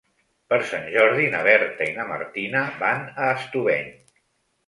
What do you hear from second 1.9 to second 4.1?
na Martina van a Estubeny.